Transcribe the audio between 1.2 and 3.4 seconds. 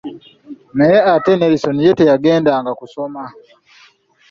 Nelisoni ye teyagendanga kusoma.